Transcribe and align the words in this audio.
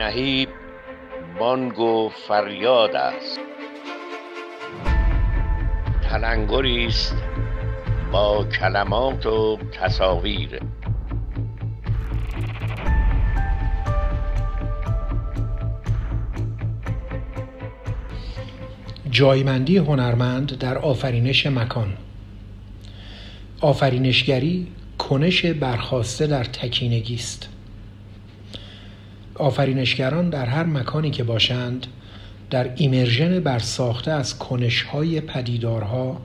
نهیب 0.00 0.48
بانگ 1.38 1.78
و 1.78 2.08
فریاد 2.08 2.96
است. 2.96 3.40
تلنگری 6.02 6.86
است 6.86 7.16
با 8.12 8.44
کلمات 8.44 9.26
و 9.26 9.58
تصاویر. 9.72 10.60
جایمندی 19.10 19.76
هنرمند 19.76 20.58
در 20.58 20.78
آفرینش 20.78 21.46
مکان. 21.46 21.96
آفرینشگری 23.60 24.66
کنش 24.98 25.46
برخواسته 25.46 26.26
در 26.26 26.44
تکینگی 26.44 27.14
است. 27.14 27.59
آفرینشگران 29.40 30.30
در 30.30 30.46
هر 30.46 30.64
مکانی 30.64 31.10
که 31.10 31.24
باشند 31.24 31.86
در 32.50 32.70
ایمرژن 32.76 33.40
برساخته 33.40 34.10
از 34.10 34.38
کنشهای 34.38 35.20
پدیدارها 35.20 36.20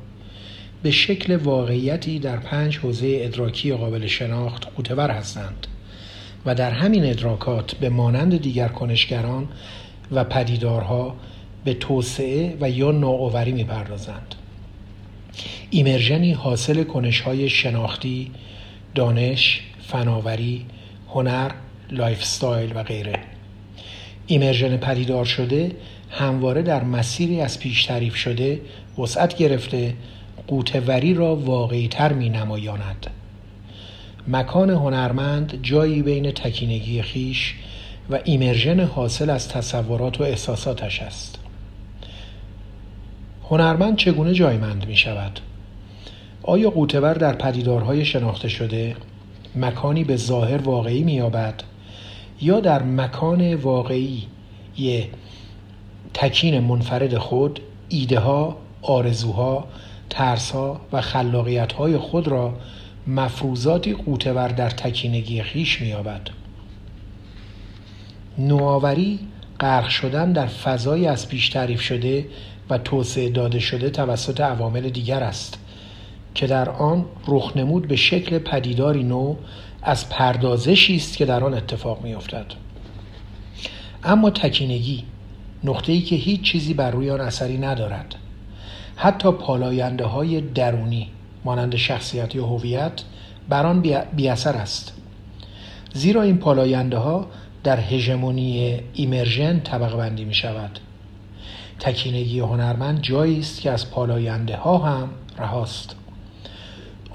به 0.83 0.91
شکل 0.91 1.35
واقعیتی 1.35 2.19
در 2.19 2.37
پنج 2.37 2.77
حوزه 2.77 3.19
ادراکی 3.21 3.73
قابل 3.73 4.07
شناخت 4.07 4.67
قوتور 4.75 5.11
هستند 5.11 5.67
و 6.45 6.55
در 6.55 6.71
همین 6.71 7.05
ادراکات 7.05 7.75
به 7.75 7.89
مانند 7.89 8.41
دیگر 8.41 8.67
کنشگران 8.67 9.47
و 10.11 10.23
پدیدارها 10.23 11.15
به 11.65 11.73
توسعه 11.73 12.57
و 12.61 12.69
یا 12.69 12.91
نوآوری 12.91 13.51
می‌پردازند. 13.51 14.35
ایمرژنی 15.69 16.33
حاصل 16.33 16.83
کنشهای 16.83 17.49
شناختی 17.49 18.31
دانش 18.95 19.61
فناوری 19.81 20.65
هنر 21.09 21.51
lifestyle 21.91 22.71
و 22.75 22.83
غیره. 22.83 23.19
immersion 24.27 24.77
پدیدار 24.77 25.25
شده 25.25 25.71
همواره 26.09 26.61
در 26.61 26.83
مسیری 26.83 27.41
از 27.41 27.59
پیش 27.59 27.85
تعریف 27.85 28.15
شده 28.15 28.61
وسعت 28.97 29.37
گرفته 29.37 29.93
غوطه‌وری 30.47 31.13
را 31.13 31.35
واقعی 31.35 31.87
تر 31.87 32.13
می 32.13 32.29
نمایاند 32.29 33.07
مکان 34.27 34.69
هنرمند 34.69 35.59
جایی 35.61 36.01
بین 36.01 36.31
تکینگی 36.31 37.01
خویش 37.01 37.55
و 38.09 38.19
immersion 38.23 38.79
حاصل 38.79 39.29
از 39.29 39.49
تصورات 39.49 40.21
و 40.21 40.23
احساساتش 40.23 41.01
است. 41.01 41.39
هنرمند 43.49 43.97
چگونه 43.97 44.33
جایمند 44.33 44.87
می 44.87 44.95
شود؟ 44.95 45.39
آیا 46.43 46.69
قوتور 46.69 47.13
در 47.13 47.33
پدیدارهای 47.33 48.05
شناخته 48.05 48.47
شده 48.47 48.95
مکانی 49.55 50.03
به 50.03 50.15
ظاهر 50.15 50.57
واقعی 50.57 51.03
می 51.03 51.13
یابد 51.13 51.63
یا 52.41 52.59
در 52.59 52.83
مکان 52.83 53.53
واقعی 53.53 54.23
یه 54.77 55.09
تکین 56.13 56.59
منفرد 56.59 57.17
خود 57.17 57.59
ایده 57.89 58.19
ها، 58.19 58.57
آرزوها، 58.81 59.67
ترس 60.09 60.51
ها 60.51 60.81
و 60.93 61.01
خلاقیت 61.01 61.73
های 61.73 61.97
خود 61.97 62.27
را 62.27 62.53
مفروضاتی 63.07 63.93
قوتور 63.93 64.47
در 64.47 64.69
تکینگی 64.69 65.41
خیش 65.41 65.81
مییابد. 65.81 66.29
نوآوری 68.37 69.19
غرق 69.59 69.87
شدن 69.87 70.31
در 70.31 70.47
فضای 70.47 71.07
از 71.07 71.29
پیش 71.29 71.49
تعریف 71.49 71.81
شده 71.81 72.25
و 72.69 72.77
توسعه 72.77 73.29
داده 73.29 73.59
شده 73.59 73.89
توسط 73.89 74.41
عوامل 74.41 74.89
دیگر 74.89 75.23
است 75.23 75.59
که 76.35 76.47
در 76.47 76.69
آن 76.69 77.05
رخنمود 77.27 77.87
به 77.87 77.95
شکل 77.95 78.37
پدیداری 78.37 79.03
نو 79.03 79.35
از 79.85 80.09
پردازشی 80.09 80.95
است 80.95 81.17
که 81.17 81.25
در 81.25 81.43
آن 81.43 81.53
اتفاق 81.53 82.03
میافتد. 82.03 82.45
اما 84.03 84.29
تکینگی 84.29 85.03
نقطه 85.63 85.91
ای 85.91 86.01
که 86.01 86.15
هیچ 86.15 86.41
چیزی 86.41 86.73
بر 86.73 86.91
روی 86.91 87.09
آن 87.09 87.21
اثری 87.21 87.57
ندارد. 87.57 88.15
حتی 88.95 89.31
پالاینده 89.31 90.05
های 90.05 90.41
درونی 90.41 91.09
مانند 91.45 91.75
شخصیت 91.75 92.35
یا 92.35 92.45
هویت 92.45 93.01
بر 93.49 93.65
آن 93.65 93.83
بی 94.15 94.27
اثر 94.27 94.53
است. 94.55 94.93
زیرا 95.93 96.21
این 96.21 96.37
پالاینده 96.37 96.97
ها 96.97 97.27
در 97.63 97.79
هژمونی 97.79 98.79
ایمرژن 98.93 99.59
طبقه 99.59 99.97
بندی 99.97 100.25
می 100.25 100.33
شود 100.33 100.79
تکینگی 101.79 102.39
هنرمند 102.39 103.01
جایی 103.01 103.39
است 103.39 103.61
که 103.61 103.71
از 103.71 103.91
پالاینده 103.91 104.57
ها 104.57 104.77
هم 104.77 105.09
رهاست. 105.37 105.95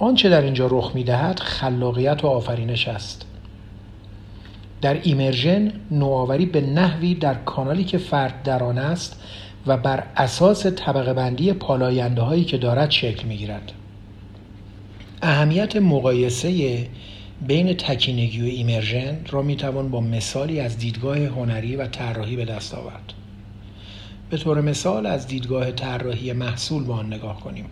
آنچه 0.00 0.28
در 0.28 0.42
اینجا 0.42 0.66
رخ 0.70 0.92
می 0.94 1.04
دهد 1.04 1.40
خلاقیت 1.40 2.24
و 2.24 2.26
آفرینش 2.26 2.88
است 2.88 3.26
در 4.80 5.00
immersion 5.02 5.72
نوآوری 5.90 6.46
به 6.46 6.60
نحوی 6.60 7.14
در 7.14 7.34
کانالی 7.34 7.84
که 7.84 7.98
فرد 7.98 8.42
در 8.42 8.62
آن 8.62 8.78
است 8.78 9.22
و 9.66 9.76
بر 9.76 10.04
اساس 10.16 10.66
طبقه 10.66 11.14
بندی 11.14 11.52
پالاینده 11.52 12.22
هایی 12.22 12.44
که 12.44 12.58
دارد 12.58 12.90
شکل 12.90 13.28
می 13.28 13.36
گیرد. 13.36 13.72
اهمیت 15.22 15.76
مقایسه 15.76 16.86
بین 17.46 17.74
تکینگی 17.74 18.42
و 18.42 18.44
immersion 18.44 19.18
را 19.30 19.42
می 19.42 19.56
توان 19.56 19.90
با 19.90 20.00
مثالی 20.00 20.60
از 20.60 20.78
دیدگاه 20.78 21.18
هنری 21.18 21.76
و 21.76 21.86
طراحی 21.86 22.36
به 22.36 22.44
دست 22.44 22.74
آورد. 22.74 23.12
به 24.30 24.36
طور 24.36 24.60
مثال 24.60 25.06
از 25.06 25.26
دیدگاه 25.26 25.72
طراحی 25.72 26.32
محصول 26.32 26.84
با 26.84 26.94
آن 26.94 27.06
نگاه 27.06 27.40
کنیم. 27.40 27.64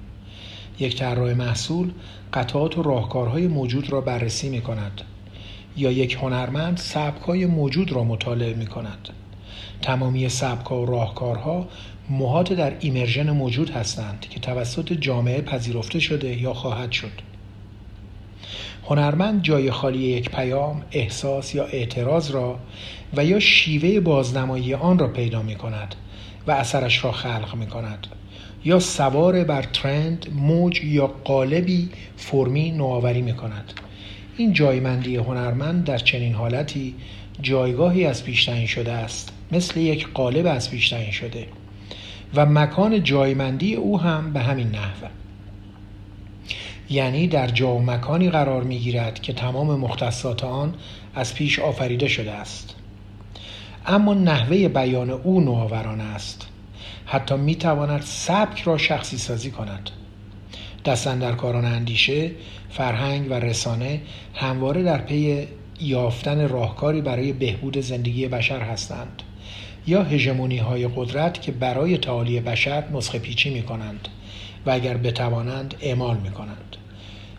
یک 0.81 0.97
طراح 0.97 1.35
محصول 1.35 1.91
قطعات 2.33 2.79
و 2.79 2.83
راهکارهای 2.83 3.49
موجود 3.49 3.93
را 3.93 4.01
بررسی 4.01 4.49
می 4.49 4.61
کند 4.61 5.01
یا 5.77 5.93
یک 5.93 6.19
هنرمند 6.23 6.77
سبکای 6.77 7.47
موجود 7.47 7.93
را 7.93 8.05
مطالعه 8.05 8.55
می 8.55 8.67
کند 8.67 9.09
تمامی 9.83 10.29
سبکا 10.29 10.83
و 10.83 10.87
راهکارها 10.87 11.69
موهات 12.11 12.53
در 12.53 12.77
ایمرژن 12.81 13.31
موجود 13.31 13.71
هستند 13.71 14.27
که 14.31 14.41
توسط 14.41 14.93
جامعه 14.93 15.41
پذیرفته 15.41 16.01
شده 16.01 16.43
یا 16.43 16.55
خواهد 16.55 16.93
شد. 16.93 17.13
هنرمند 18.85 19.43
جای 19.43 19.71
خالی 19.71 19.99
یک 19.99 20.31
پیام، 20.31 20.83
احساس 20.93 21.55
یا 21.55 21.65
اعتراض 21.65 22.31
را 22.31 22.59
و 23.17 23.25
یا 23.25 23.41
شیوه 23.41 24.01
بازنمایی 24.01 24.75
آن 24.75 24.99
را 24.99 25.09
پیدا 25.09 25.43
می 25.43 25.55
کند 25.55 25.95
و 26.47 26.51
اثرش 26.51 27.05
را 27.05 27.13
خلق 27.13 27.55
می 27.55 27.67
کند. 27.67 28.07
یا 28.65 28.79
سوار 28.79 29.45
بر 29.45 29.63
ترند، 29.63 30.27
موج 30.35 30.85
یا 30.85 31.07
قالبی 31.07 31.89
فرمی 32.17 32.71
نوآوری 32.71 33.23
می 33.23 33.33
کند. 33.33 33.73
این 34.37 34.53
جایمندی 34.53 35.17
هنرمند 35.17 35.85
در 35.85 35.99
چنین 35.99 36.35
حالتی 36.35 36.95
جایگاهی 37.43 38.05
از 38.05 38.25
پیش 38.25 38.45
تعیین 38.45 38.67
شده 38.67 38.93
است 38.93 39.33
مثل 39.53 39.81
یک 39.81 40.09
قالب 40.15 40.47
از 40.47 40.71
پیش 40.71 40.89
تعیین 40.89 41.11
شده 41.11 41.47
و 42.35 42.47
مکان 42.47 43.03
جایمندی 43.03 43.75
او 43.75 44.01
هم 44.01 44.33
به 44.33 44.41
همین 44.41 44.69
نحو. 44.69 45.07
یعنی 46.91 47.29
در 47.29 47.49
جا 47.49 47.75
و 47.75 47.83
مکانی 47.83 48.31
قرار 48.31 48.63
می 48.63 48.79
گیرد 48.79 49.21
که 49.21 49.33
تمام 49.33 49.81
مختصات 49.81 50.45
آن 50.45 50.75
از 51.15 51.35
پیش 51.35 51.59
آفریده 51.59 52.09
شده 52.09 52.33
است. 52.33 52.78
اما 53.89 54.15
نحوه 54.15 54.69
بیان 54.69 55.11
او 55.11 55.41
نوآورانه 55.41 56.05
است. 56.05 56.47
حتی 57.07 57.37
می 57.37 57.55
تواند 57.55 58.03
سبک 58.03 58.61
را 58.61 58.79
شخصی 58.79 59.19
سازی 59.19 59.51
کند. 59.51 59.91
کاران 61.37 61.65
اندیشه 61.65 62.31
فرهنگ 62.71 63.31
و 63.31 63.35
رسانه 63.35 64.01
همواره 64.35 64.83
در 64.83 64.99
پی 64.99 65.47
یافتن 65.81 66.49
راهکاری 66.49 67.01
برای 67.01 67.33
بهبود 67.33 67.79
زندگی 67.79 68.29
بشر 68.29 68.61
هستند 68.61 69.23
یا 69.87 70.03
هژمونی 70.03 70.59
های 70.59 70.89
قدرت 70.97 71.43
که 71.43 71.53
برای 71.53 71.99
تعالی 71.99 72.41
بشر 72.41 72.85
نسخه 72.93 73.19
پیچی 73.19 73.51
می 73.51 73.63
کنند 73.63 74.09
و 74.67 74.71
اگر 74.71 74.97
بتوانند 74.97 75.75
اعمال 75.81 76.17
می 76.17 76.31
کنند 76.31 76.77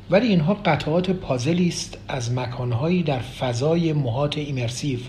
ولی 0.10 0.28
اینها 0.28 0.54
قطعات 0.54 1.12
پازلی 1.12 1.68
است 1.68 1.98
از 2.08 2.34
مکانهایی 2.34 3.04
در 3.04 3.20
فضای 3.20 3.94
محاط 3.94 4.38
ایمرسیو 4.38 5.00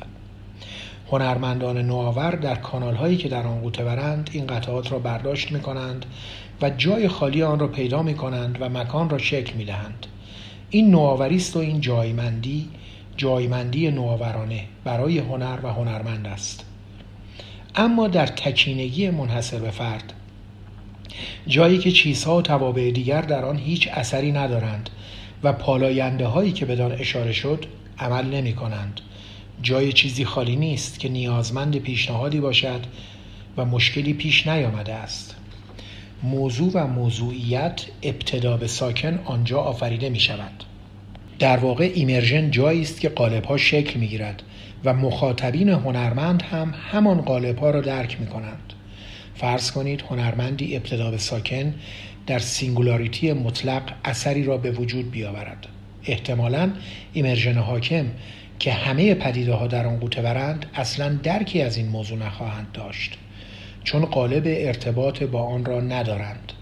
هنرمندان 1.11 1.79
نوآور 1.79 2.31
در 2.31 2.55
کانال 2.55 2.95
هایی 2.95 3.17
که 3.17 3.29
در 3.29 3.47
آن 3.47 3.61
قوتورند 3.61 4.31
این 4.33 4.47
قطعات 4.47 4.93
را 4.93 4.99
برداشت 4.99 5.53
می 5.53 5.61
کنند 5.61 6.07
و 6.63 6.71
جای 6.71 7.09
خالی 7.09 7.43
آن 7.43 7.59
را 7.59 7.69
پیدا 7.69 8.03
می 8.03 8.15
کنند 8.15 8.59
و 8.61 8.69
مکان 8.69 9.11
را 9.11 9.19
شکل 9.19 9.53
می 9.53 9.65
دهند 9.65 10.07
این 10.71 10.91
نوآوری 10.91 11.37
است 11.37 11.57
و 11.57 11.59
این 11.59 11.81
جایمندی 11.81 12.69
جایمندی 13.17 13.91
نوآورانه 13.91 14.65
برای 14.85 15.19
هنر 15.19 15.59
و 15.63 15.69
هنرمند 15.69 16.27
است. 16.27 16.65
اما 17.75 18.09
در 18.09 18.27
تکینگی 18.27 19.11
منحصر 19.11 19.59
به 19.59 19.71
فرد 19.71 20.13
جایی 21.47 21.79
که 21.79 21.91
چیزها 21.91 22.37
و 22.37 22.43
توابع 22.43 22.91
دیگر 22.91 23.23
در 23.23 23.45
آن 23.45 23.57
هیچ 23.57 23.89
اثری 23.93 24.33
ندارند 24.33 24.91
و 25.43 25.53
پالاینده 25.53 26.27
هایی 26.27 26.53
که 26.53 26.67
بدان 26.67 26.93
اشاره 26.93 27.33
شد 27.33 27.67
عمل 27.99 28.25
نمی 28.25 28.53
کنند 28.53 29.01
جای 29.63 29.93
چیزی 29.93 30.25
خالی 30.25 30.57
نیست 30.57 31.01
که 31.01 31.09
نیازمند 31.09 31.77
پیشنهادی 31.77 32.41
باشد 32.41 32.81
و 33.57 33.65
مشکلی 33.65 34.13
پیش 34.13 34.47
نیامده 34.47 34.95
است. 34.95 35.37
موضوع 36.23 36.71
و 36.75 36.87
موضوعیت 36.87 37.83
ابتدا 38.03 38.57
به 38.57 38.67
ساکن 38.67 39.21
آنجا 39.25 39.61
آفریده 39.61 40.09
می 40.09 40.21
شود 40.21 40.65
در 41.39 41.57
واقع 41.57 41.91
ایمرژن 41.95 42.51
جایی 42.51 42.83
است 42.83 43.01
که 43.01 43.09
قالب 43.09 43.45
ها 43.45 43.57
شکل 43.57 44.01
می 44.01 44.09
گیرد 44.09 44.43
و 44.85 44.95
مخاطبین 44.95 45.69
هنرمند 45.69 46.43
هم 46.43 46.75
همان 46.91 47.21
قالب 47.21 47.59
ها 47.59 47.71
را 47.71 47.81
درک 47.81 48.21
می 48.21 48.27
کنند 48.27 48.73
فرض 49.35 49.71
کنید 49.71 50.01
هنرمندی 50.01 50.77
ابتدا 50.77 51.11
به 51.11 51.19
ساکن 51.19 51.75
در 52.27 52.39
singularity 52.39 53.33
مطلق 53.33 53.83
اثری 54.05 54.45
را 54.45 54.57
به 54.57 54.71
وجود 54.71 55.11
بیاورد. 55.11 55.67
احتمالا 56.07 56.73
immersion 57.13 57.59
حاکم 57.59 58.07
که 58.59 58.73
همه 58.73 59.15
پدیده 59.15 59.55
ها 59.55 59.67
در 59.67 59.87
آن 59.87 60.01
غوطه‌ورند 60.01 60.67
اصلا 60.75 61.09
درکی 61.23 61.63
از 61.63 61.77
این 61.77 61.89
موضوع 61.89 62.19
نخواهند 62.19 62.73
داشت 62.73 63.19
چون 63.85 64.05
قالب 64.05 64.43
ارتباط 64.47 65.23
با 65.23 65.43
آن 65.43 65.65
را 65.65 65.81
ندارند. 65.81 66.53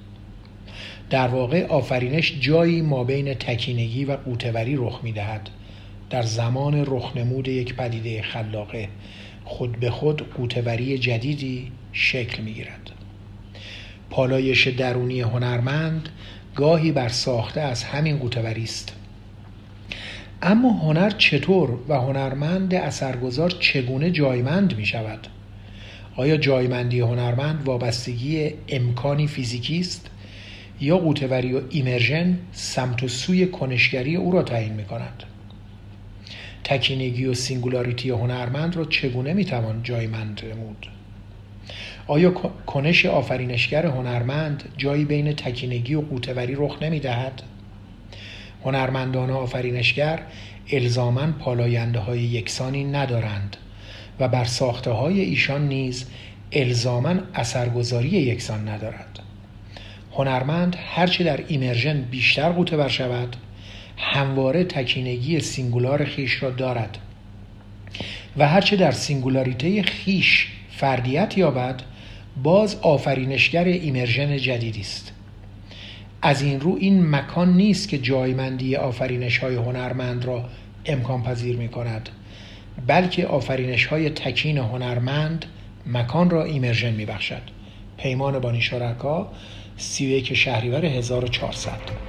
در 1.10 1.28
واقع 1.28 1.66
آفرینش 1.66 2.40
جایی 2.40 2.82
ما 2.82 3.04
بین 3.04 3.34
تکینگی 3.34 4.04
و 4.04 4.16
غوطه‌وری 4.16 4.76
رخ 4.76 5.00
می 5.02 5.12
دهد 5.12 5.50
در 6.10 6.22
زمان 6.22 6.84
رخنمود 6.86 7.48
یک 7.48 7.74
پدیده 7.74 8.22
خلاقه 8.22 8.88
خود 9.44 9.80
به 9.80 9.90
خود 9.90 10.34
قوتوری 10.34 10.98
جدیدی 10.98 11.72
شکل 11.92 12.42
می 12.42 12.52
گیرد 12.52 12.90
پالایش 14.10 14.68
درونی 14.68 15.20
هنرمند 15.20 16.08
گاهی 16.54 16.92
بر 16.92 17.08
ساخته 17.08 17.60
از 17.60 17.84
همین 17.84 18.18
قوتوری 18.18 18.62
است. 18.62 18.97
اما 20.42 20.72
هنر 20.72 21.10
چطور 21.10 21.78
و 21.88 21.94
هنرمند 21.94 22.74
اثرگذار 22.74 23.50
چگونه 23.50 24.10
جایمند 24.10 24.76
می 24.76 24.86
شود؟ 24.86 25.26
آیا 26.16 26.36
جایمندی 26.36 27.00
هنرمند 27.00 27.62
وابستگی 27.64 28.54
امکانی 28.68 29.26
فیزیکی 29.26 29.80
است 29.80 30.10
یا 30.80 30.98
قوتوری 30.98 31.52
و 31.52 31.60
ایمرژن 31.70 32.38
سمت 32.52 33.02
و 33.02 33.08
سوی 33.08 33.46
کنشگری 33.46 34.16
او 34.16 34.32
را 34.32 34.42
تعیین 34.42 34.72
می 34.72 34.84
کند؟ 34.84 35.22
تکینگی 36.64 37.26
و 37.26 37.34
singularity 37.34 38.10
هنرمند 38.10 38.76
را 38.76 38.84
چگونه 38.84 39.32
می 39.32 39.44
توان 39.44 39.80
جایمند 39.82 40.42
نمود؟ 40.44 40.86
آیا 42.06 42.30
کنش 42.66 43.06
آفرینشگر 43.06 43.86
هنرمند 43.86 44.62
جایی 44.76 45.04
بین 45.04 45.32
تکینگی 45.32 45.94
و 45.94 46.00
غوطه‌وری 46.00 46.54
رخ 46.54 46.82
نمی 46.82 47.00
دهد؟ 47.00 47.42
هنرمندان 48.64 49.30
آفرینشگر 49.30 50.22
الزاما 50.72 51.26
پالاینده 51.26 51.98
های 51.98 52.20
یکسانی 52.20 52.84
ندارند 52.84 53.56
و 54.20 54.28
بر 54.28 54.44
ساخته 54.44 54.90
های 54.90 55.20
ایشان 55.20 55.68
نیز 55.68 56.06
الزاما 56.52 57.14
اثرگذاری 57.34 58.08
یکسان 58.08 58.68
ندارد. 58.68 59.18
هنرمند 60.12 60.76
هرچه 60.94 61.24
در 61.24 61.44
immersion 61.48 62.02
بیشتر 62.02 62.48
غوطه 62.48 62.88
شود 62.88 63.36
همواره 63.96 64.64
تکینگی 64.64 65.40
singular 65.40 66.04
خویش 66.04 66.42
را 66.42 66.50
دارد 66.50 66.98
و 68.36 68.48
هرچه 68.48 68.76
در 68.76 68.90
singularity 68.90 69.82
خویش 69.82 70.48
فردیت 70.70 71.38
یابد 71.38 71.82
باز 72.42 72.76
آفرینشگر 72.82 73.64
immersion 73.64 74.36
جدیدی 74.36 74.80
است. 74.80 75.12
از 76.22 76.42
این 76.42 76.60
رو 76.60 76.76
این 76.80 77.10
مکان 77.10 77.52
نیست 77.56 77.88
که 77.88 77.98
جایمندی 77.98 78.76
آفرینش 78.76 79.38
های 79.38 79.54
هنرمند 79.54 80.24
را 80.24 80.44
امکان 80.86 81.22
پذیر 81.22 81.56
می 81.56 81.68
کند 81.68 82.08
بلکه 82.86 83.26
آفرینش 83.26 83.86
های 83.86 84.10
تکین 84.10 84.58
هنرمند 84.58 85.44
مکان 85.86 86.30
را 86.30 86.44
immersion 86.44 86.92
می 86.92 87.06
بخشد 87.06 87.42
پیمان 87.96 88.38
بانی 88.38 88.60
شرکا 88.60 89.32
31 89.76 90.34
شهریور 90.34 90.84
1400 90.84 92.07